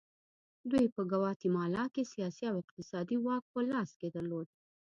دوی 0.71 0.85
په 0.95 1.01
ګواتیمالا 1.11 1.85
کې 1.93 2.03
سیاسي 2.13 2.45
او 2.51 2.55
اقتصادي 2.63 3.17
واک 3.25 3.43
په 3.53 3.59
لاس 3.71 3.89
کې 3.99 4.07
درلود. 4.15 4.47